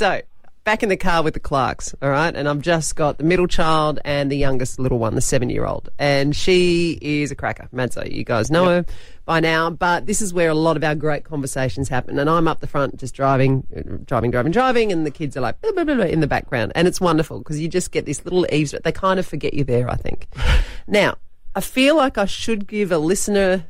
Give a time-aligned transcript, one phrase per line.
[0.00, 0.22] So,
[0.64, 2.34] back in the car with the Clarks, all right?
[2.34, 5.66] And I've just got the middle child and the youngest little one, the seven year
[5.66, 5.90] old.
[5.98, 8.10] And she is a cracker, Madzo.
[8.10, 8.86] You guys know her
[9.26, 12.18] by now, but this is where a lot of our great conversations happen.
[12.18, 13.66] And I'm up the front just driving,
[14.06, 16.72] driving, driving, driving, and the kids are like blah, blah, blah, blah in the background.
[16.74, 18.74] And it's wonderful because you just get this little eaves.
[18.82, 20.28] They kind of forget you're there, I think.
[20.86, 21.18] now,
[21.54, 23.66] I feel like I should give a listener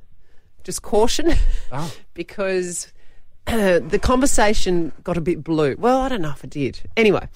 [0.62, 1.32] just caution
[1.72, 1.92] ah.
[2.14, 2.92] because
[3.88, 5.76] the conversation got a bit blue.
[5.78, 6.80] Well, I don't know if it did.
[6.96, 7.28] Anyway,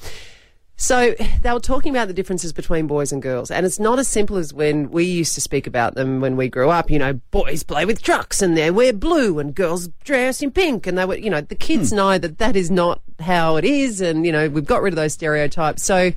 [0.77, 4.09] so they were talking about the differences between boys and girls, and it's not as
[4.09, 6.91] simple as when we used to speak about them when we grew up.
[6.91, 10.87] You know, boys play with trucks and they wear blue, and girls dress in pink,
[10.87, 11.97] and they were, you know, the kids hmm.
[11.97, 14.97] know that that is not how it is, and you know, we've got rid of
[14.97, 15.85] those stereotypes.
[15.85, 16.13] So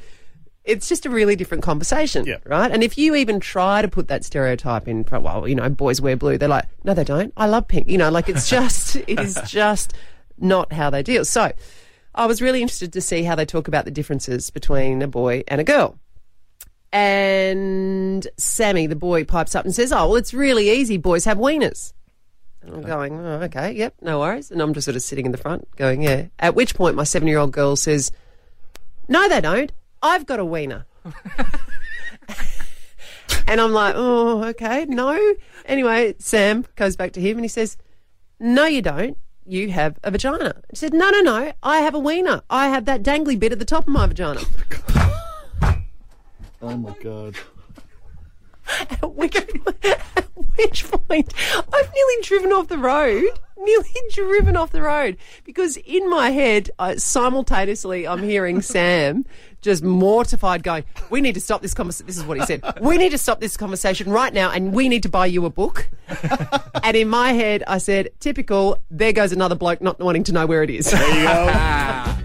[0.68, 2.38] it's just a really different conversation, Yeah.
[2.46, 2.70] right?
[2.72, 6.16] And if you even try to put that stereotype in, well, you know, boys wear
[6.16, 7.34] blue, they're like, no, they don't.
[7.38, 7.88] I love pink.
[7.88, 9.94] You know, like it's just, it is just
[10.38, 11.26] not how they deal.
[11.26, 11.52] So
[12.14, 15.44] I was really interested to see how they talk about the differences between a boy
[15.48, 15.98] and a girl.
[16.92, 20.98] And Sammy, the boy, pipes up and says, Oh, well, it's really easy.
[20.98, 21.94] Boys have wieners.
[22.62, 24.52] And I'm going, oh, okay, yep, no worries.
[24.52, 26.26] And I'm just sort of sitting in the front going, yeah.
[26.40, 28.12] At which point, my seven year old girl says,
[29.08, 29.72] No, they don't.
[30.02, 30.86] I've got a wiener.
[33.48, 35.36] and I'm like, Oh, okay, no.
[35.66, 37.78] Anyway, Sam goes back to him and he says,
[38.40, 39.18] No, you don't.
[39.46, 40.56] You have a vagina.
[40.70, 41.54] He said, No, no, no.
[41.64, 42.42] I have a wiener.
[42.50, 44.42] I have that dangly bit at the top of my vagina.
[46.62, 47.36] Oh my god.
[48.70, 53.26] Oh, at which, at which point, I've nearly driven off the road.
[53.60, 59.26] Nearly driven off the road because in my head, I, simultaneously, I'm hearing Sam
[59.62, 62.62] just mortified, going, "We need to stop this conversation." This is what he said.
[62.82, 65.50] We need to stop this conversation right now, and we need to buy you a
[65.50, 65.90] book.
[66.84, 70.46] and in my head, I said, "Typical." There goes another bloke not wanting to know
[70.46, 70.92] where it is.
[70.92, 72.17] There you go.